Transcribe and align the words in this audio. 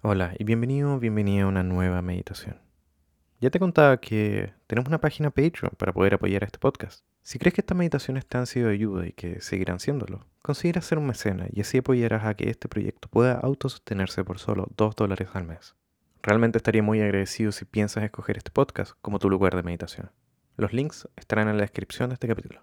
Hola 0.00 0.32
y 0.38 0.44
bienvenido, 0.44 1.00
bienvenida 1.00 1.42
a 1.42 1.48
una 1.48 1.64
nueva 1.64 2.02
meditación. 2.02 2.60
Ya 3.40 3.50
te 3.50 3.58
contaba 3.58 3.96
que 3.96 4.54
tenemos 4.68 4.86
una 4.86 5.00
página 5.00 5.30
Patreon 5.30 5.72
para 5.76 5.92
poder 5.92 6.14
apoyar 6.14 6.44
a 6.44 6.46
este 6.46 6.60
podcast. 6.60 7.04
Si 7.22 7.40
crees 7.40 7.52
que 7.52 7.62
estas 7.62 7.76
meditaciones 7.76 8.24
te 8.24 8.38
han 8.38 8.46
sido 8.46 8.68
de 8.68 8.74
ayuda 8.74 9.08
y 9.08 9.12
que 9.12 9.40
seguirán 9.40 9.80
siéndolo, 9.80 10.24
considera 10.40 10.82
ser 10.82 10.98
un 10.98 11.08
mecena 11.08 11.48
y 11.50 11.62
así 11.62 11.78
apoyarás 11.78 12.24
a 12.26 12.34
que 12.34 12.48
este 12.48 12.68
proyecto 12.68 13.08
pueda 13.08 13.40
autosostenerse 13.40 14.22
por 14.22 14.38
solo 14.38 14.68
2 14.76 14.94
dólares 14.94 15.30
al 15.32 15.46
mes. 15.48 15.74
Realmente 16.22 16.58
estaría 16.58 16.84
muy 16.84 17.00
agradecido 17.00 17.50
si 17.50 17.64
piensas 17.64 18.04
escoger 18.04 18.36
este 18.36 18.52
podcast 18.52 18.92
como 19.02 19.18
tu 19.18 19.28
lugar 19.28 19.56
de 19.56 19.64
meditación. 19.64 20.12
Los 20.56 20.72
links 20.72 21.08
estarán 21.16 21.48
en 21.48 21.56
la 21.56 21.62
descripción 21.62 22.10
de 22.10 22.14
este 22.14 22.28
capítulo. 22.28 22.62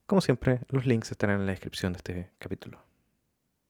Como 0.06 0.20
siempre, 0.20 0.60
los 0.68 0.84
links 0.84 1.10
estarán 1.10 1.40
en 1.40 1.46
la 1.46 1.52
descripción 1.52 1.94
de 1.94 1.96
este 1.98 2.30
capítulo. 2.38 2.82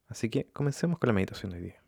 Así 0.09 0.29
que 0.29 0.47
comencemos 0.53 0.99
con 0.99 1.09
la 1.09 1.15
meditación 1.15 1.53
de 1.53 1.59
hoy 1.59 1.65
día. 1.65 1.83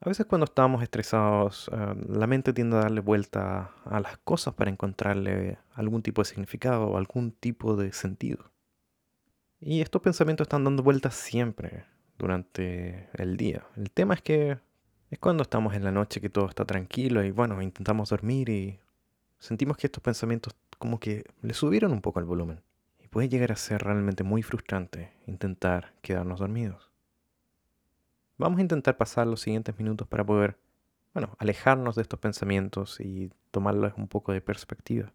A 0.00 0.08
veces 0.08 0.26
cuando 0.26 0.44
estamos 0.44 0.82
estresados, 0.82 1.68
eh, 1.72 1.94
la 2.08 2.26
mente 2.26 2.52
tiende 2.52 2.76
a 2.76 2.80
darle 2.80 3.00
vuelta 3.00 3.72
a 3.84 4.00
las 4.00 4.16
cosas 4.18 4.54
para 4.54 4.70
encontrarle 4.70 5.58
algún 5.74 6.02
tipo 6.02 6.22
de 6.22 6.26
significado 6.26 6.86
o 6.86 6.96
algún 6.96 7.32
tipo 7.32 7.76
de 7.76 7.92
sentido. 7.92 8.52
Y 9.60 9.80
estos 9.80 10.00
pensamientos 10.00 10.44
están 10.44 10.62
dando 10.62 10.84
vueltas 10.84 11.14
siempre, 11.14 11.84
durante 12.18 13.08
el 13.14 13.36
día. 13.36 13.64
El 13.76 13.90
tema 13.90 14.14
es 14.14 14.22
que 14.22 14.58
es 15.10 15.18
cuando 15.18 15.42
estamos 15.42 15.74
en 15.74 15.84
la 15.84 15.92
noche 15.92 16.20
que 16.20 16.28
todo 16.28 16.48
está 16.48 16.64
tranquilo 16.64 17.24
y 17.24 17.30
bueno, 17.30 17.60
intentamos 17.62 18.10
dormir 18.10 18.48
y 18.48 18.78
sentimos 19.38 19.76
que 19.76 19.86
estos 19.86 20.02
pensamientos 20.02 20.54
como 20.78 21.00
que 21.00 21.24
le 21.42 21.54
subieron 21.54 21.92
un 21.92 22.00
poco 22.00 22.20
el 22.20 22.26
volumen. 22.26 22.60
Y 23.02 23.08
puede 23.08 23.28
llegar 23.28 23.52
a 23.52 23.56
ser 23.56 23.82
realmente 23.82 24.22
muy 24.22 24.42
frustrante 24.42 25.12
intentar 25.26 25.94
quedarnos 26.02 26.40
dormidos. 26.40 26.90
Vamos 28.36 28.58
a 28.58 28.62
intentar 28.62 28.96
pasar 28.96 29.26
los 29.26 29.40
siguientes 29.40 29.76
minutos 29.78 30.06
para 30.06 30.24
poder, 30.24 30.58
bueno, 31.14 31.34
alejarnos 31.38 31.96
de 31.96 32.02
estos 32.02 32.20
pensamientos 32.20 33.00
y 33.00 33.32
tomarlos 33.50 33.94
un 33.96 34.08
poco 34.08 34.32
de 34.32 34.40
perspectiva. 34.40 35.12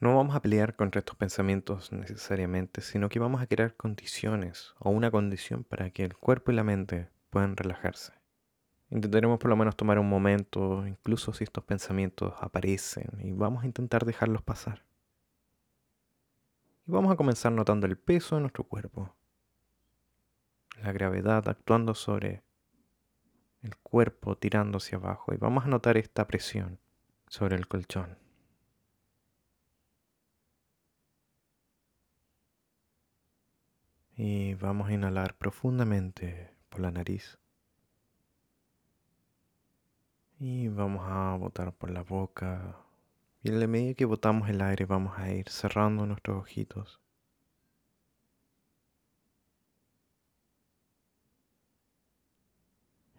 No 0.00 0.16
vamos 0.16 0.34
a 0.34 0.40
pelear 0.40 0.76
contra 0.76 1.00
estos 1.00 1.14
pensamientos 1.14 1.92
necesariamente, 1.92 2.80
sino 2.80 3.10
que 3.10 3.18
vamos 3.18 3.42
a 3.42 3.46
crear 3.46 3.76
condiciones 3.76 4.72
o 4.78 4.88
una 4.88 5.10
condición 5.10 5.62
para 5.62 5.90
que 5.90 6.04
el 6.04 6.16
cuerpo 6.16 6.50
y 6.50 6.54
la 6.54 6.64
mente 6.64 7.10
puedan 7.28 7.54
relajarse. 7.54 8.14
Intentaremos 8.88 9.38
por 9.38 9.50
lo 9.50 9.56
menos 9.56 9.76
tomar 9.76 9.98
un 9.98 10.08
momento, 10.08 10.86
incluso 10.86 11.34
si 11.34 11.44
estos 11.44 11.64
pensamientos 11.64 12.32
aparecen, 12.40 13.10
y 13.20 13.32
vamos 13.32 13.62
a 13.62 13.66
intentar 13.66 14.06
dejarlos 14.06 14.40
pasar. 14.40 14.86
Y 16.86 16.92
vamos 16.92 17.12
a 17.12 17.16
comenzar 17.16 17.52
notando 17.52 17.86
el 17.86 17.98
peso 17.98 18.36
de 18.36 18.40
nuestro 18.40 18.64
cuerpo, 18.64 19.14
la 20.82 20.92
gravedad 20.92 21.46
actuando 21.46 21.94
sobre 21.94 22.42
el 23.60 23.76
cuerpo 23.76 24.38
tirando 24.38 24.78
hacia 24.78 24.96
abajo, 24.96 25.34
y 25.34 25.36
vamos 25.36 25.66
a 25.66 25.68
notar 25.68 25.98
esta 25.98 26.26
presión 26.26 26.78
sobre 27.28 27.56
el 27.56 27.68
colchón. 27.68 28.29
Y 34.22 34.52
vamos 34.52 34.90
a 34.90 34.92
inhalar 34.92 35.34
profundamente 35.34 36.50
por 36.68 36.80
la 36.80 36.90
nariz. 36.90 37.38
Y 40.38 40.68
vamos 40.68 41.06
a 41.08 41.34
botar 41.36 41.72
por 41.72 41.90
la 41.90 42.02
boca. 42.02 42.76
Y 43.42 43.48
en 43.48 43.60
la 43.60 43.66
medida 43.66 43.94
que 43.94 44.04
botamos 44.04 44.50
el 44.50 44.60
aire 44.60 44.84
vamos 44.84 45.18
a 45.18 45.32
ir 45.32 45.48
cerrando 45.48 46.04
nuestros 46.04 46.36
ojitos. 46.36 47.00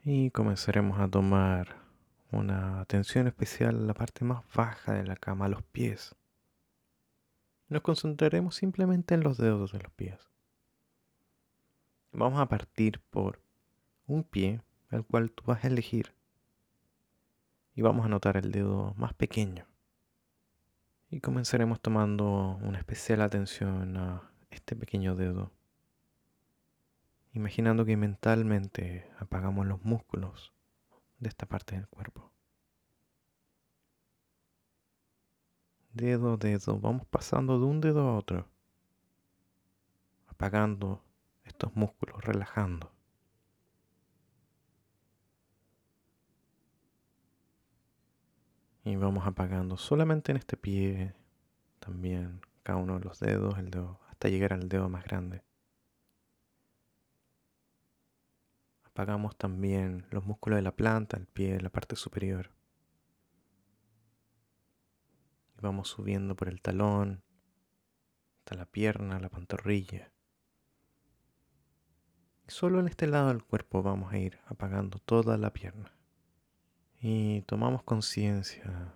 Y 0.03 0.29
comenzaremos 0.29 0.99
a 0.99 1.07
tomar 1.07 1.77
una 2.31 2.79
atención 2.79 3.25
especial 3.25 3.75
a 3.75 3.87
la 3.87 3.95
parte 3.95 4.23
más 4.23 4.43
baja 4.53 4.93
de 4.93 5.03
la 5.03 5.15
cama, 5.15 5.45
a 5.45 5.49
los 5.49 5.63
pies. 5.63 6.15
Nos 7.69 7.81
concentraremos 7.81 8.53
simplemente 8.53 9.15
en 9.15 9.23
los 9.23 9.39
dedos 9.39 9.71
de 9.71 9.79
los 9.79 9.91
pies. 9.93 10.30
Vamos 12.13 12.41
a 12.41 12.47
partir 12.47 12.99
por 13.09 13.41
un 14.05 14.23
pie, 14.23 14.61
el 14.89 15.05
cual 15.05 15.31
tú 15.31 15.43
vas 15.45 15.63
a 15.63 15.67
elegir. 15.67 16.13
Y 17.73 17.81
vamos 17.81 18.05
a 18.05 18.09
notar 18.09 18.35
el 18.35 18.51
dedo 18.51 18.93
más 18.97 19.13
pequeño. 19.13 19.65
Y 21.09 21.21
comenzaremos 21.21 21.79
tomando 21.79 22.59
una 22.61 22.77
especial 22.77 23.21
atención 23.21 23.95
a 23.95 24.29
este 24.49 24.75
pequeño 24.75 25.15
dedo. 25.15 25.51
Imaginando 27.33 27.85
que 27.85 27.95
mentalmente 27.95 29.09
apagamos 29.17 29.65
los 29.65 29.81
músculos 29.83 30.53
de 31.19 31.29
esta 31.29 31.45
parte 31.45 31.75
del 31.75 31.87
cuerpo. 31.87 32.29
Dedo, 35.93 36.35
dedo, 36.35 36.77
vamos 36.79 37.05
pasando 37.07 37.57
de 37.57 37.65
un 37.65 37.79
dedo 37.79 38.01
a 38.01 38.17
otro. 38.17 38.47
Apagando 40.27 41.01
estos 41.51 41.75
músculos, 41.75 42.23
relajando. 42.23 42.91
Y 48.83 48.95
vamos 48.95 49.27
apagando 49.27 49.77
solamente 49.77 50.31
en 50.31 50.37
este 50.37 50.57
pie, 50.57 51.13
también 51.79 52.41
cada 52.63 52.79
uno 52.79 52.97
de 52.97 53.05
los 53.05 53.19
dedos, 53.19 53.59
el 53.59 53.69
dedo, 53.69 53.99
hasta 54.09 54.29
llegar 54.29 54.53
al 54.53 54.69
dedo 54.69 54.89
más 54.89 55.03
grande. 55.03 55.43
Apagamos 58.85 59.37
también 59.37 60.05
los 60.09 60.25
músculos 60.25 60.57
de 60.57 60.63
la 60.63 60.75
planta, 60.75 61.17
el 61.17 61.27
pie, 61.27 61.61
la 61.61 61.69
parte 61.69 61.95
superior. 61.95 62.51
Y 65.57 65.61
vamos 65.61 65.89
subiendo 65.89 66.35
por 66.35 66.49
el 66.49 66.61
talón, 66.61 67.23
hasta 68.39 68.55
la 68.55 68.65
pierna, 68.65 69.19
la 69.19 69.29
pantorrilla. 69.29 70.11
Solo 72.51 72.81
en 72.81 72.89
este 72.89 73.07
lado 73.07 73.29
del 73.29 73.45
cuerpo 73.45 73.81
vamos 73.81 74.11
a 74.11 74.17
ir 74.17 74.37
apagando 74.45 74.99
toda 74.99 75.37
la 75.37 75.53
pierna. 75.53 75.93
Y 76.99 77.43
tomamos 77.43 77.81
conciencia 77.81 78.93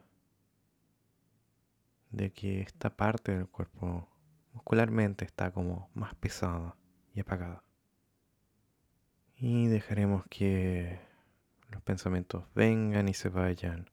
de 2.09 2.33
que 2.33 2.59
esta 2.59 2.89
parte 2.89 3.31
del 3.31 3.47
cuerpo 3.47 4.09
muscularmente 4.51 5.23
está 5.23 5.51
como 5.51 5.89
más 5.93 6.13
pesada 6.15 6.75
y 7.13 7.21
apagada. 7.21 7.63
Y 9.37 9.67
dejaremos 9.67 10.25
que 10.29 10.99
los 11.69 11.81
pensamientos 11.81 12.43
vengan 12.55 13.07
y 13.07 13.13
se 13.13 13.29
vayan, 13.29 13.89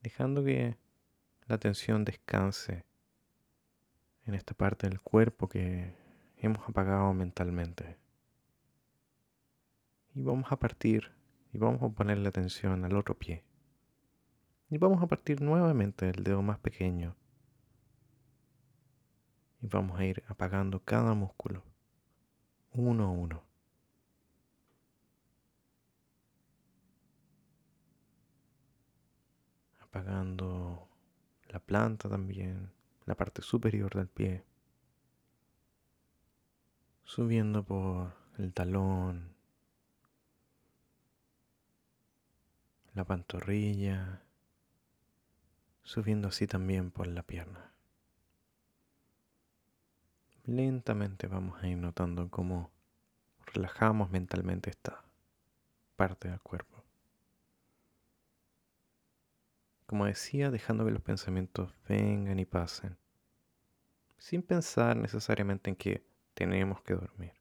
dejando 0.00 0.42
que 0.42 0.78
la 1.46 1.56
atención 1.56 2.06
descanse 2.06 2.86
en 4.24 4.34
esta 4.34 4.54
parte 4.54 4.88
del 4.88 5.02
cuerpo 5.02 5.50
que 5.50 5.94
hemos 6.38 6.66
apagado 6.66 7.12
mentalmente. 7.12 8.05
Y 10.16 10.22
vamos 10.22 10.50
a 10.50 10.56
partir 10.58 11.12
y 11.52 11.58
vamos 11.58 11.82
a 11.82 11.90
ponerle 11.90 12.26
atención 12.26 12.86
al 12.86 12.96
otro 12.96 13.18
pie. 13.18 13.44
Y 14.70 14.78
vamos 14.78 15.02
a 15.02 15.06
partir 15.06 15.42
nuevamente 15.42 16.06
del 16.06 16.24
dedo 16.24 16.40
más 16.40 16.58
pequeño. 16.58 17.14
Y 19.60 19.66
vamos 19.66 20.00
a 20.00 20.06
ir 20.06 20.24
apagando 20.26 20.80
cada 20.82 21.12
músculo, 21.12 21.62
uno 22.72 23.04
a 23.04 23.10
uno. 23.10 23.42
Apagando 29.80 30.88
la 31.50 31.58
planta 31.58 32.08
también, 32.08 32.72
la 33.04 33.16
parte 33.16 33.42
superior 33.42 33.94
del 33.94 34.08
pie. 34.08 34.46
Subiendo 37.04 37.62
por 37.62 38.14
el 38.38 38.54
talón, 38.54 39.35
la 42.96 43.04
pantorrilla, 43.04 44.22
subiendo 45.82 46.28
así 46.28 46.46
también 46.46 46.90
por 46.90 47.06
la 47.06 47.22
pierna. 47.22 47.70
Lentamente 50.44 51.26
vamos 51.26 51.62
a 51.62 51.68
ir 51.68 51.76
notando 51.76 52.30
cómo 52.30 52.70
relajamos 53.52 54.10
mentalmente 54.10 54.70
esta 54.70 55.04
parte 55.96 56.28
del 56.30 56.40
cuerpo. 56.40 56.82
Como 59.84 60.06
decía, 60.06 60.50
dejando 60.50 60.86
que 60.86 60.90
los 60.90 61.02
pensamientos 61.02 61.74
vengan 61.86 62.38
y 62.38 62.46
pasen, 62.46 62.96
sin 64.16 64.42
pensar 64.42 64.96
necesariamente 64.96 65.68
en 65.68 65.76
que 65.76 66.02
tenemos 66.32 66.80
que 66.80 66.94
dormir, 66.94 67.34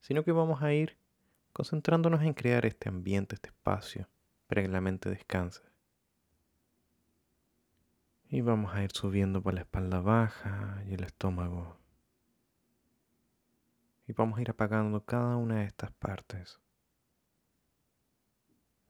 sino 0.00 0.24
que 0.24 0.32
vamos 0.32 0.62
a 0.62 0.72
ir 0.72 1.01
concentrándonos 1.52 2.22
en 2.22 2.34
crear 2.34 2.66
este 2.66 2.88
ambiente, 2.88 3.34
este 3.34 3.48
espacio, 3.48 4.08
para 4.46 4.62
que 4.62 4.68
la 4.68 4.80
mente 4.80 5.10
descanse. 5.10 5.62
Y 8.28 8.40
vamos 8.40 8.74
a 8.74 8.82
ir 8.82 8.90
subiendo 8.92 9.42
por 9.42 9.54
la 9.54 9.60
espalda 9.60 10.00
baja 10.00 10.82
y 10.86 10.94
el 10.94 11.04
estómago. 11.04 11.78
Y 14.06 14.12
vamos 14.14 14.38
a 14.38 14.42
ir 14.42 14.50
apagando 14.50 15.04
cada 15.04 15.36
una 15.36 15.56
de 15.56 15.64
estas 15.64 15.90
partes. 15.92 16.58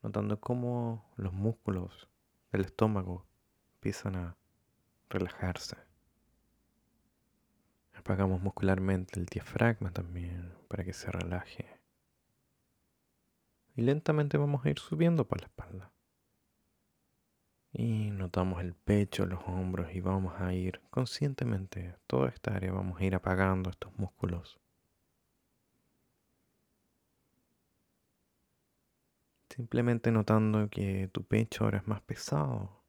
Notando 0.03 0.41
cómo 0.41 1.13
los 1.17 1.33
músculos 1.33 2.09
del 2.53 2.63
estómago 2.63 3.27
empiezan 3.75 4.17
a 4.17 4.37
relajarse. 5.09 5.77
Apagamos 7.95 8.41
muscularmente 8.43 9.19
el 9.19 9.27
diafragma 9.27 9.91
también 9.91 10.55
para 10.69 10.85
que 10.85 10.93
se 10.93 11.11
relaje. 11.11 11.82
Y 13.75 13.83
lentamente 13.83 14.37
vamos 14.37 14.65
a 14.65 14.71
ir 14.71 14.79
subiendo 14.79 15.27
por 15.27 15.41
la 15.41 15.47
espalda. 15.47 15.93
Y 17.73 18.11
notamos 18.11 18.61
el 18.61 18.75
pecho, 18.75 19.25
los 19.25 19.41
hombros 19.47 19.95
y 19.95 20.01
vamos 20.01 20.39
a 20.41 20.53
ir 20.53 20.81
conscientemente, 20.91 21.97
toda 22.07 22.29
esta 22.29 22.55
área, 22.55 22.73
vamos 22.73 23.01
a 23.01 23.05
ir 23.05 23.15
apagando 23.15 23.71
estos 23.71 23.97
músculos. 23.99 24.61
Simplemente 29.49 30.11
notando 30.11 30.69
que 30.69 31.09
tu 31.13 31.25
pecho 31.25 31.65
ahora 31.65 31.79
es 31.79 31.87
más 31.87 32.03
pesado. 32.03 32.83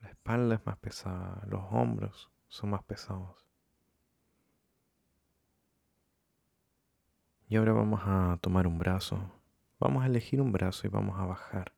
La 0.00 0.10
espalda 0.10 0.54
es 0.54 0.66
más 0.66 0.76
pesada, 0.78 1.42
los 1.48 1.62
hombros 1.70 2.30
son 2.46 2.70
más 2.70 2.84
pesados. 2.84 3.47
Y 7.50 7.56
ahora 7.56 7.72
vamos 7.72 8.02
a 8.04 8.38
tomar 8.42 8.66
un 8.66 8.78
brazo. 8.78 9.18
Vamos 9.80 10.04
a 10.04 10.06
elegir 10.06 10.42
un 10.42 10.52
brazo 10.52 10.86
y 10.86 10.90
vamos 10.90 11.18
a 11.18 11.24
bajar 11.24 11.72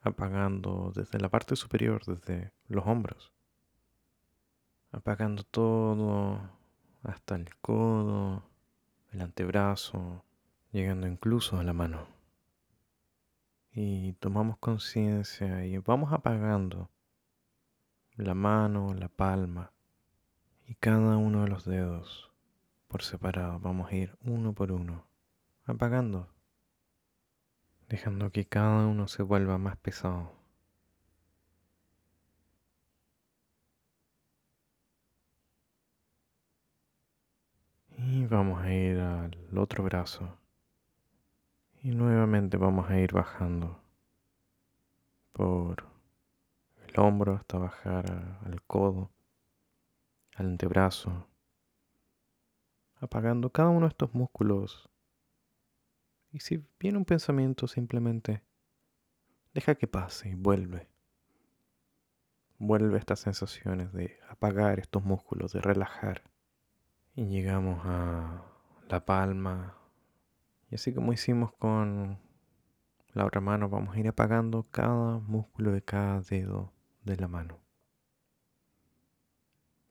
apagando 0.00 0.92
desde 0.94 1.18
la 1.18 1.28
parte 1.28 1.56
superior, 1.56 2.04
desde 2.04 2.52
los 2.68 2.86
hombros, 2.86 3.32
apagando 4.92 5.42
todo 5.42 6.40
hasta 7.02 7.34
el 7.34 7.56
codo, 7.56 8.44
el 9.10 9.22
antebrazo, 9.22 10.24
llegando 10.70 11.08
incluso 11.08 11.58
a 11.58 11.64
la 11.64 11.72
mano. 11.72 12.06
Y 13.72 14.12
tomamos 14.14 14.58
conciencia 14.58 15.64
y 15.66 15.78
vamos 15.78 16.12
apagando 16.12 16.90
la 18.14 18.34
mano, 18.34 18.94
la 18.94 19.08
palma 19.08 19.72
y 20.64 20.74
cada 20.76 21.16
uno 21.16 21.42
de 21.42 21.48
los 21.48 21.64
dedos 21.64 22.31
por 22.92 23.02
separado. 23.02 23.58
Vamos 23.58 23.90
a 23.90 23.96
ir 23.96 24.16
uno 24.22 24.52
por 24.52 24.70
uno, 24.70 25.04
apagando 25.64 26.28
dejando 27.92 28.32
que 28.32 28.46
cada 28.46 28.86
uno 28.86 29.06
se 29.06 29.22
vuelva 29.22 29.58
más 29.58 29.76
pesado. 29.76 30.32
Y 37.98 38.24
vamos 38.24 38.62
a 38.62 38.72
ir 38.72 38.98
al 38.98 39.58
otro 39.58 39.84
brazo. 39.84 40.38
Y 41.82 41.90
nuevamente 41.90 42.56
vamos 42.56 42.88
a 42.88 42.98
ir 42.98 43.12
bajando 43.12 43.78
por 45.34 45.84
el 46.88 46.98
hombro 46.98 47.34
hasta 47.34 47.58
bajar 47.58 48.38
al 48.42 48.62
codo, 48.62 49.10
al 50.36 50.46
antebrazo, 50.46 51.26
apagando 53.02 53.50
cada 53.50 53.68
uno 53.68 53.82
de 53.86 53.90
estos 53.90 54.14
músculos 54.14 54.88
y 56.32 56.40
si 56.40 56.66
viene 56.80 56.96
un 56.96 57.04
pensamiento, 57.04 57.68
simplemente 57.68 58.42
deja 59.52 59.74
que 59.74 59.86
pase 59.86 60.30
y 60.30 60.34
vuelve. 60.34 60.88
Vuelve 62.58 62.98
estas 62.98 63.20
sensaciones 63.20 63.92
de 63.92 64.18
apagar 64.30 64.78
estos 64.78 65.04
músculos, 65.04 65.52
de 65.52 65.60
relajar. 65.60 66.22
Y 67.14 67.26
llegamos 67.26 67.82
a 67.84 68.46
la 68.88 69.04
palma. 69.04 69.76
Y 70.70 70.76
así 70.76 70.94
como 70.94 71.12
hicimos 71.12 71.52
con 71.52 72.18
la 73.12 73.26
otra 73.26 73.42
mano, 73.42 73.68
vamos 73.68 73.94
a 73.94 74.00
ir 74.00 74.08
apagando 74.08 74.66
cada 74.70 75.18
músculo 75.18 75.72
de 75.72 75.82
cada 75.82 76.22
dedo 76.22 76.72
de 77.04 77.16
la 77.16 77.28
mano. 77.28 77.58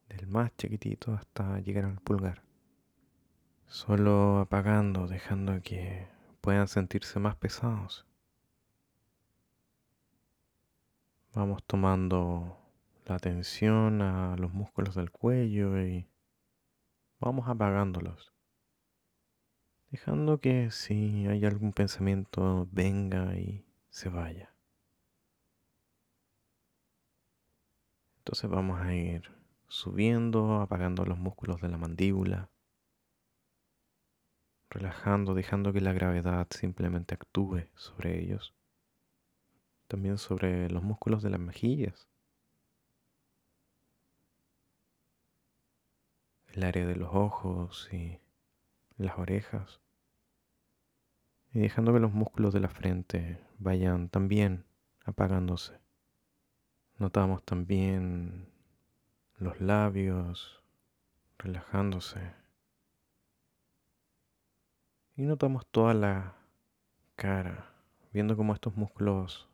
Del 0.08 0.26
más 0.26 0.56
chiquitito 0.56 1.14
hasta 1.14 1.60
llegar 1.60 1.84
al 1.84 2.00
pulgar. 2.00 2.42
Solo 3.66 4.38
apagando, 4.38 5.06
dejando 5.06 5.60
que 5.62 6.06
puedan 6.40 6.68
sentirse 6.68 7.18
más 7.18 7.36
pesados. 7.36 8.06
Vamos 11.34 11.62
tomando 11.64 12.58
la 13.06 13.14
atención 13.14 14.02
a 14.02 14.36
los 14.36 14.52
músculos 14.52 14.94
del 14.94 15.10
cuello 15.10 15.80
y 15.80 16.06
vamos 17.18 17.48
apagándolos. 17.48 18.32
Dejando 19.90 20.40
que 20.40 20.70
si 20.70 21.26
hay 21.26 21.44
algún 21.44 21.72
pensamiento 21.72 22.68
venga 22.70 23.34
y 23.36 23.64
se 23.88 24.08
vaya. 24.08 24.54
Entonces 28.18 28.48
vamos 28.48 28.80
a 28.80 28.94
ir 28.94 29.30
subiendo, 29.68 30.60
apagando 30.60 31.04
los 31.04 31.18
músculos 31.18 31.60
de 31.60 31.68
la 31.68 31.76
mandíbula 31.76 32.51
relajando, 34.72 35.34
dejando 35.34 35.72
que 35.72 35.80
la 35.80 35.92
gravedad 35.92 36.46
simplemente 36.50 37.14
actúe 37.14 37.66
sobre 37.74 38.18
ellos. 38.20 38.54
También 39.86 40.16
sobre 40.16 40.70
los 40.70 40.82
músculos 40.82 41.22
de 41.22 41.30
las 41.30 41.40
mejillas. 41.40 42.08
El 46.48 46.64
área 46.64 46.86
de 46.86 46.96
los 46.96 47.10
ojos 47.12 47.88
y 47.92 48.18
las 48.96 49.18
orejas. 49.18 49.80
Y 51.52 51.60
dejando 51.60 51.92
que 51.92 52.00
los 52.00 52.12
músculos 52.12 52.54
de 52.54 52.60
la 52.60 52.68
frente 52.68 53.38
vayan 53.58 54.08
también 54.08 54.64
apagándose. 55.04 55.78
Notamos 56.96 57.44
también 57.44 58.48
los 59.36 59.60
labios 59.60 60.62
relajándose. 61.38 62.41
Y 65.22 65.24
notamos 65.24 65.64
toda 65.66 65.94
la 65.94 66.34
cara, 67.14 67.70
viendo 68.12 68.36
cómo 68.36 68.54
estos 68.54 68.76
músculos 68.76 69.48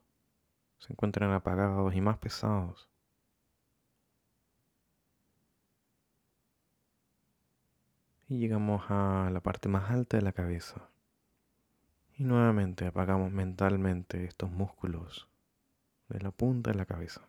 se 0.78 0.94
encuentran 0.94 1.30
apagados 1.30 1.94
y 1.94 2.00
más 2.00 2.16
pesados. 2.16 2.88
Y 8.28 8.38
llegamos 8.38 8.82
a 8.88 9.28
la 9.30 9.42
parte 9.42 9.68
más 9.68 9.90
alta 9.90 10.16
de 10.16 10.22
la 10.22 10.32
cabeza. 10.32 10.88
Y 12.16 12.25
nuevamente 12.25 12.87
apagamos 12.87 13.30
mentalmente 13.30 14.25
estos 14.25 14.50
músculos 14.50 15.28
de 16.08 16.20
la 16.20 16.30
punta 16.30 16.70
de 16.70 16.78
la 16.78 16.87
cabeza. 16.87 17.28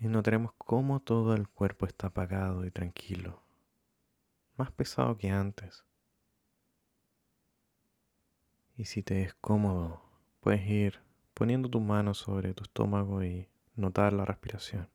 Y 0.00 0.08
notaremos 0.08 0.52
cómo 0.58 0.98
todo 0.98 1.36
el 1.36 1.48
cuerpo 1.48 1.86
está 1.86 2.08
apagado 2.08 2.66
y 2.66 2.72
tranquilo, 2.72 3.40
más 4.56 4.72
pesado 4.72 5.16
que 5.16 5.30
antes. 5.30 5.84
Y 8.76 8.86
si 8.86 9.04
te 9.04 9.22
es 9.22 9.34
cómodo, 9.34 10.02
puedes 10.40 10.66
ir 10.68 11.00
poniendo 11.32 11.68
tu 11.68 11.80
mano 11.80 12.12
sobre 12.12 12.54
tu 12.54 12.64
estómago 12.64 13.22
y 13.22 13.48
notar 13.76 14.12
la 14.12 14.24
respiración. 14.24 14.90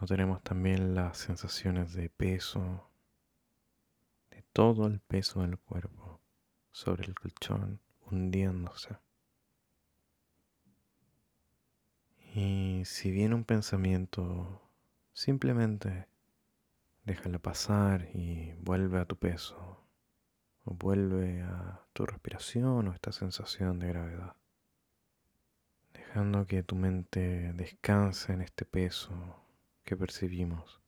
Notaremos 0.00 0.42
también 0.42 0.96
las 0.96 1.18
sensaciones 1.18 1.92
de 1.92 2.08
peso, 2.10 2.90
de 4.30 4.42
todo 4.52 4.88
el 4.88 4.98
peso 4.98 5.42
del 5.42 5.58
cuerpo 5.58 6.20
sobre 6.72 7.04
el 7.04 7.14
colchón 7.14 7.80
hundiéndose. 8.10 8.96
Y 12.34 12.82
si 12.84 13.12
viene 13.12 13.36
un 13.36 13.44
pensamiento, 13.44 14.60
simplemente 15.12 16.08
déjalo 17.04 17.38
pasar 17.38 18.08
y 18.12 18.54
vuelve 18.54 18.98
a 18.98 19.04
tu 19.04 19.16
peso 19.16 19.81
vuelve 20.64 21.42
a 21.42 21.80
tu 21.92 22.06
respiración 22.06 22.88
o 22.88 22.92
esta 22.92 23.12
sensación 23.12 23.78
de 23.78 23.88
gravedad. 23.88 24.36
dejando 25.92 26.46
que 26.46 26.62
tu 26.62 26.76
mente 26.76 27.52
descanse 27.54 28.32
en 28.32 28.42
este 28.42 28.64
peso 28.64 29.12
que 29.84 29.96
percibimos, 29.96 30.80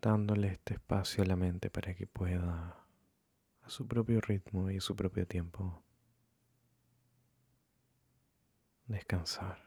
dándole 0.00 0.48
este 0.48 0.74
espacio 0.74 1.22
a 1.22 1.26
la 1.26 1.36
mente 1.36 1.70
para 1.70 1.94
que 1.94 2.06
pueda, 2.06 2.86
a 3.62 3.68
su 3.70 3.86
propio 3.86 4.20
ritmo 4.20 4.70
y 4.70 4.78
a 4.78 4.80
su 4.80 4.94
propio 4.96 5.26
tiempo, 5.26 5.82
descansar. 8.86 9.65